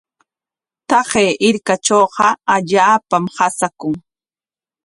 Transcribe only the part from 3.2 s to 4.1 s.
qasaakun.